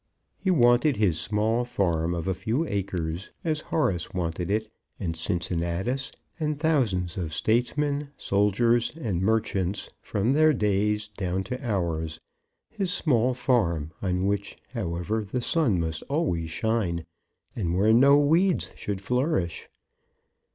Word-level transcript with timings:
He 0.39 0.49
wanted 0.49 0.97
his 0.97 1.19
small 1.19 1.63
farm 1.63 2.15
of 2.15 2.27
a 2.27 2.33
few 2.33 2.65
acres, 2.65 3.31
as 3.43 3.61
Horace 3.61 4.11
wanted 4.15 4.49
it, 4.49 4.67
and 4.99 5.15
Cincinnatus, 5.15 6.11
and 6.39 6.59
thousands 6.59 7.17
of 7.17 7.35
statesmen, 7.35 8.09
soldiers, 8.17 8.91
and 8.99 9.21
merchants, 9.21 9.91
from 9.99 10.33
their 10.33 10.53
days 10.53 11.07
down 11.07 11.43
to 11.43 11.63
ours; 11.63 12.19
his 12.71 12.91
small 12.91 13.35
farm, 13.35 13.91
on 14.01 14.25
which, 14.25 14.57
however, 14.73 15.23
the 15.23 15.39
sun 15.39 15.79
must 15.79 16.01
always 16.09 16.49
shine, 16.49 17.05
and 17.55 17.77
where 17.77 17.93
no 17.93 18.17
weeds 18.17 18.71
should 18.73 19.01
flourish. 19.01 19.69